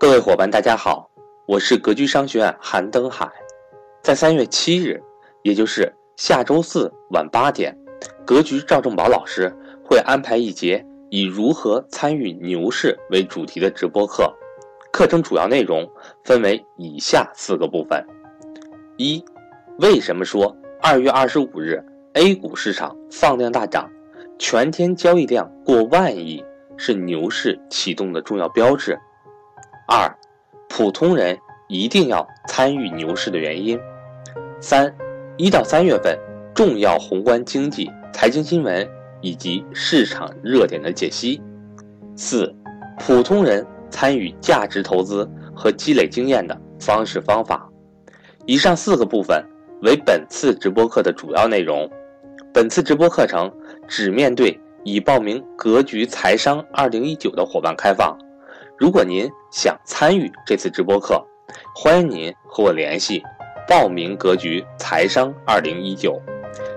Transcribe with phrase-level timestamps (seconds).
[0.00, 1.10] 各位伙伴，大家好，
[1.46, 3.30] 我是格局商学院韩登海。
[4.02, 4.98] 在三月七日，
[5.42, 7.76] 也就是下周四晚八点，
[8.24, 9.54] 格局赵正宝老师
[9.84, 14.34] 会安排一节以如何参与牛市为主题的直播课。
[14.90, 15.86] 课程主要内容
[16.24, 18.02] 分为以下四个部分：
[18.96, 19.22] 一、
[19.80, 21.78] 为什么说二月二十五日
[22.14, 23.86] A 股市场放量大涨，
[24.38, 26.42] 全天交易量过万亿
[26.78, 28.98] 是牛市启动的重要标志？
[29.92, 30.08] 二、
[30.68, 31.36] 普通人
[31.66, 33.76] 一定要参与牛市的原因。
[34.60, 34.94] 三、
[35.36, 36.16] 一到三月份
[36.54, 38.88] 重要宏观经济、财经新闻
[39.20, 41.42] 以及市场热点的解析。
[42.14, 42.54] 四、
[43.00, 47.68] 普通人参与价值投资和积累经验的方式方法。
[48.46, 49.44] 以上四个部分
[49.82, 51.90] 为本次直播课的主要内容。
[52.54, 53.52] 本次直播课程
[53.88, 58.16] 只面对已报名“格局财商二零一九”的伙伴开放。
[58.80, 61.22] 如果您想参与这次直播课，
[61.76, 63.22] 欢迎您和我联系，
[63.68, 66.18] 报名格局财商二零一九，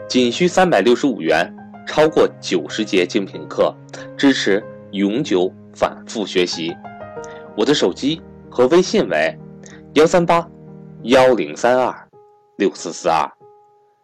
[0.05, 1.49] 仅需三百六十五元，
[1.87, 3.73] 超过九十节精品课，
[4.17, 6.75] 支持永久反复学习。
[7.55, 9.33] 我的手机和微信为
[9.93, 10.45] 幺三八
[11.03, 11.95] 幺零三二
[12.57, 13.25] 六四四二。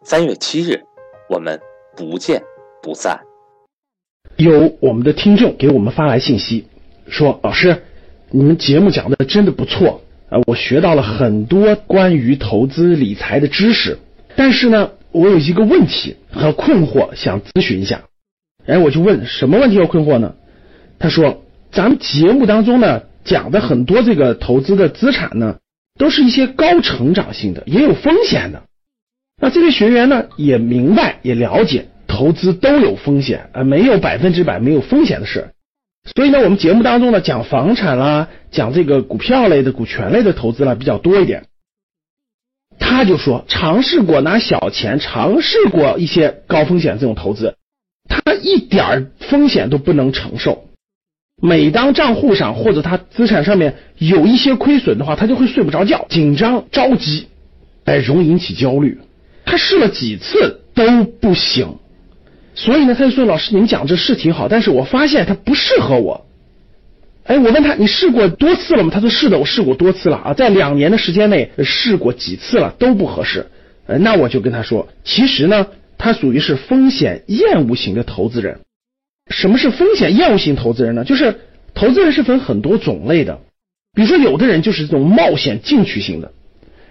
[0.04, 0.82] 三月七日，
[1.28, 1.60] 我们
[1.94, 2.42] 不见
[2.80, 3.20] 不散。
[4.38, 6.66] 有我们的听众给我们发来信息，
[7.06, 7.84] 说老师。
[8.32, 10.38] 你们节目讲的真的不错啊！
[10.46, 13.98] 我学到了很多关于投资理财的知识，
[14.36, 18.02] 但是呢，我有一个问题和困惑，想咨询一下。
[18.66, 20.34] 哎，我就问什么问题和困惑呢？
[21.00, 25.56] 他说，咱们节目当中呢讲的很多这个投资的资产呢，
[25.98, 28.62] 都是一些高成长性的，也有风险的。
[29.42, 35.48] 那这位学员呢也明白也了解，投资都有风险啊，没有百分之百没有风险的事。
[36.14, 41.46] 所以呢，我们节目当中呢讲房产啦，讲这个股票类的、股权类的投资啦比较多一点。
[42.78, 47.54] 他就说尝试过拿小钱，尝试过一些高风险这种投资，
[48.08, 50.66] 他一点儿风险都不能承受。
[51.42, 57.28] 每当账户上或者他资产上面有一些亏损的话，他就会睡不着觉，紧张着急，
[57.84, 58.98] 哎，容易引起焦虑。
[59.44, 61.76] 他试了几次都不行。
[62.62, 66.26] 所以呢，他就说：“老师，您讲这是挺好，但是我发现它不适合我。”
[67.24, 73.46] 哎，我问他：“你试过多次了吗？”他说：“是的，我试过多次了啊，在两年的时间内试过几次了，都不合适。”，
[74.00, 78.60] 那我就跟他说：“其实呢，他属于是风险厌恶型的投资人。
[79.30, 81.04] 什么是风险厌恶型投资人呢？
[81.04, 81.40] 就是
[81.72, 83.38] 投资人是分很多种类的，
[83.94, 86.32] 比如说有的人就是这种冒险进取型的，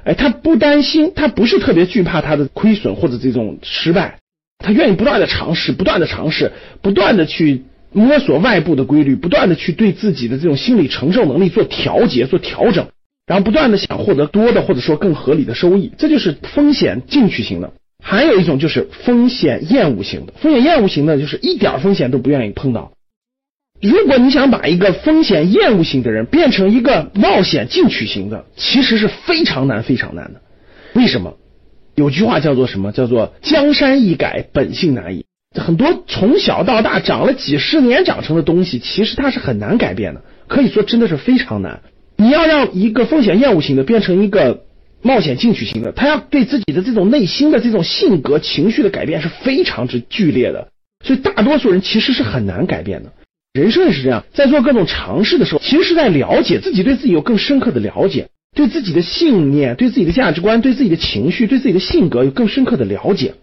[0.03, 4.18] 哎，他不担心，他不是特别惧怕他的亏损或者这种失败。”
[4.59, 12.88] 他愿意不断的尝试，不断的尝试，不断的去摸索外部的规律，不断的去对自己的这种心理承受能力做调节、做调整，
[13.25, 17.72] 然后不断的想获得多的或者说更合理的收益，这就是风险进取型的。
[18.03, 22.91] 还有一种就是风险厌恶型的，风险厌恶型的就是一点风险都不愿意碰到。
[23.81, 30.41] 如果你想把一个风险厌恶型的人变成一个冒险进取型的，其实是非常难、非常难的。
[30.94, 31.38] 为什么？
[32.00, 32.94] 有句话叫做什么？
[32.94, 35.26] 叫做江山易改，本性难移。
[35.54, 40.22] 很多从小到大长了几十年长成的东西，其实它是很难改变的。
[40.48, 41.82] 可以说真的是非常难。
[42.16, 44.64] 你要让一个风险厌恶型的变成一个
[45.02, 50.70] 冒险进取型的，他要对自己的这种内心的这种性格、情绪的改变是非常之剧烈的。
[51.06, 53.12] 所以大多数人其实是很难改变的。
[53.52, 58.30] 人生也是这样，在做各种尝试的时候，其实是在了解自己，对自己有更深刻的了解。
[58.56, 63.36] 对自己的信念、对自己的价值观、对自己的情绪、对自己的性格有更深刻的了解，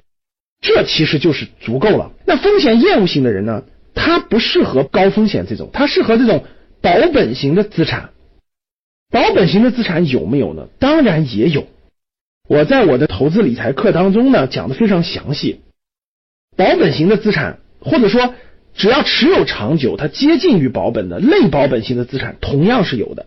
[0.60, 2.12] 这其实就是足够了。
[2.26, 3.64] 那风险厌恶型的人呢？
[3.94, 6.44] 他不适合高风险这种，他适合这种
[6.82, 8.10] 保本型的资产。
[9.10, 10.68] 保本型的资产有没有呢？
[10.78, 11.66] 当然也有。
[12.46, 15.62] 我在我的投资理财课当中呢讲的非常详细。
[16.56, 18.34] 保本型的资产，或者说
[18.74, 23.26] 只要持有长久，它接近于保本的类保本型的资产，同样是有的。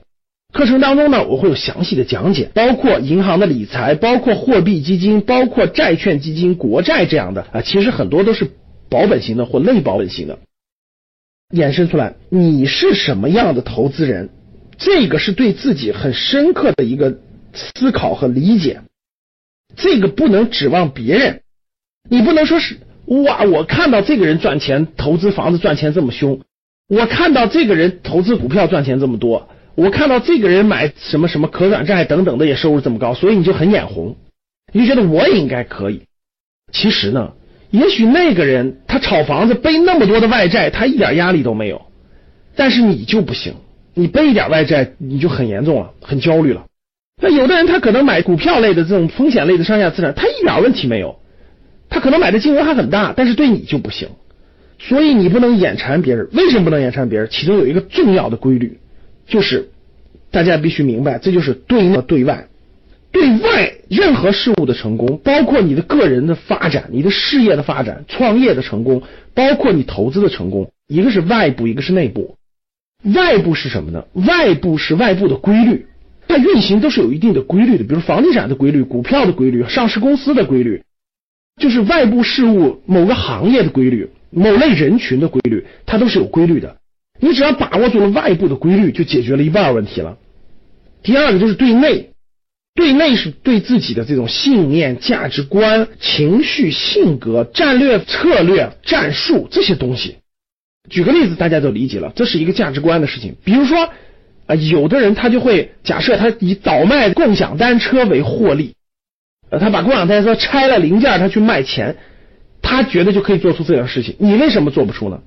[0.51, 8.49] 课程当中呢，我会有详细的讲解，包括银行的理财，包括货币基金，包括债券基金、国债这样的啊，其实很多都是
[8.89, 10.39] 保本型的或类保本型的。
[11.55, 14.29] 衍生出来，你是什么样的投资人？
[14.77, 17.19] 这个是对自己很深刻的一个
[17.53, 18.81] 思考和理解。
[19.75, 21.41] 这个不能指望别人，
[22.09, 26.41] 你不能说是哇，我看到这个人赚钱，投资房子赚钱这么凶，
[26.87, 29.49] 我看到这个人投资股票赚钱这么多。
[29.79, 34.17] 我看到这个人买什么什么可转债等等的也收入这么高，所以你就很眼红，
[34.73, 36.01] 你就觉得我也应该可以。
[36.73, 37.31] 其实呢，
[37.71, 41.81] 也许那个人他炒房子背那么多的外债，他一点压力都没有，
[42.57, 43.53] 但是你就不行，
[43.93, 46.65] 你背一点外债你就很严重了，很焦虑了。
[47.21, 51.19] 那有的人他可能买股票类的这种风险类的上下资产，他一点问题没有，
[51.87, 54.09] 他可能买的金额还很大，但是对你就不行。
[54.77, 56.27] 所以你不能眼馋别人。
[56.33, 57.29] 为什么不能眼馋别人？
[57.31, 58.77] 其中有一个重要的规律，
[59.29, 59.69] 就是
[60.31, 62.47] 大家必须明白，这就是对内对外。
[63.11, 69.01] 对外任何事物的成功，包括你的个人的发展、你的事业的发展、创业的成功，
[69.33, 72.35] 包括你投资的成功，一个是外部，一个是内部。
[73.15, 74.05] 外部是什么呢？
[74.13, 75.87] 外部是外部的规律。
[76.27, 80.83] 它运行都是有一定的规律的，比如房地产的规律、股票的规律、上市公司的规律，
[81.59, 86.77] 就是外部事物某个行业的规律、某类人群的规律，它都是有规律的。
[87.19, 90.17] 你只要把握住了外部的规律，就解决了一半问题了。
[91.03, 92.09] 第二个就是对内，
[92.75, 100.17] 对内是对自己的这种信念、价值观、情绪、性格、战略、策略、战术这些东西。
[100.89, 103.89] 举个例子，大家都理解了，这是一个价值观的事情，比如说。
[104.49, 108.73] 啊，有的人他就会假设他以倒卖共享单车为获利，
[109.51, 111.97] 呃，他把共享单车拆了零件，他去卖钱，
[112.59, 114.15] 他觉得就可以做出这样的事情。
[114.17, 115.21] 你为什么做不出呢？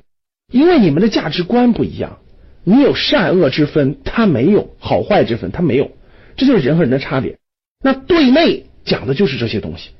[0.52, 2.18] 因为你们的价值观不一样，
[2.62, 5.90] 你有善恶之分，他没有好坏之分，他没有，
[6.36, 7.38] 这就是人和人的差别。
[7.82, 9.90] 那对内讲的就是这些东西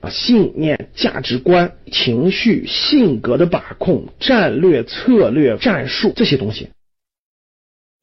[0.00, 6.68] 啊，信念、价值观、情绪、性格的把控、战略、策略、战术这些东西。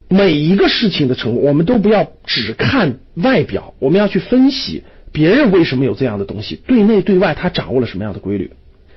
[0.10, 8.52] 每一个事情的成功，我们都不要只看外表，我们要去分析别人为什么有这样的东西，对内对外他掌握了什么样的规律。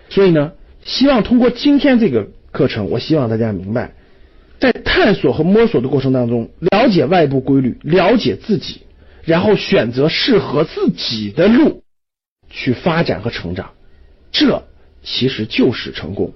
[0.09, 0.53] 所以呢，
[0.85, 3.93] 希望通过今天这个课程，我希望大家明白，
[4.61, 8.83] 在探索和摸索的过程当中，了解外部规律，了解自己，
[9.25, 11.83] 然后选择适合自己的路
[12.49, 13.73] 去发展和成长，
[14.31, 14.63] 这
[15.03, 16.33] 其实就是成功。